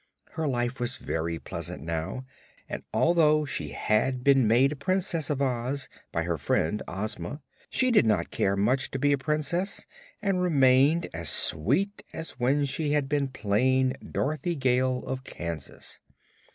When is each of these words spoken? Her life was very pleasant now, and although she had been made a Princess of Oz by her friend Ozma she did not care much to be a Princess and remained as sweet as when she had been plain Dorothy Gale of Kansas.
Her 0.31 0.47
life 0.47 0.79
was 0.79 0.95
very 0.95 1.37
pleasant 1.37 1.83
now, 1.83 2.25
and 2.67 2.81
although 2.91 3.45
she 3.45 3.69
had 3.69 4.23
been 4.23 4.47
made 4.47 4.71
a 4.71 4.75
Princess 4.75 5.29
of 5.29 5.43
Oz 5.43 5.89
by 6.11 6.23
her 6.23 6.39
friend 6.39 6.81
Ozma 6.87 7.43
she 7.69 7.91
did 7.91 8.07
not 8.07 8.31
care 8.31 8.55
much 8.55 8.89
to 8.89 8.97
be 8.97 9.11
a 9.13 9.17
Princess 9.19 9.85
and 10.19 10.41
remained 10.41 11.07
as 11.13 11.29
sweet 11.29 12.03
as 12.13 12.39
when 12.39 12.65
she 12.65 12.93
had 12.93 13.07
been 13.07 13.27
plain 13.27 13.93
Dorothy 14.11 14.55
Gale 14.55 15.03
of 15.05 15.23
Kansas. 15.23 15.99